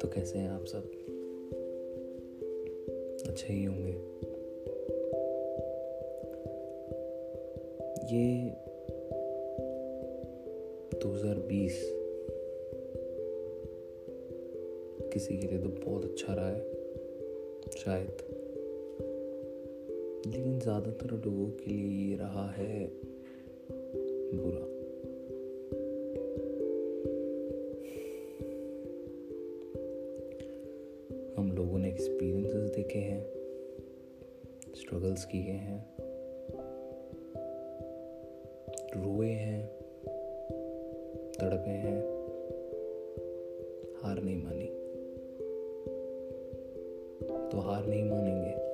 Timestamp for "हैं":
0.38-0.50, 32.98-33.30, 35.52-35.96, 39.28-39.66, 41.70-42.00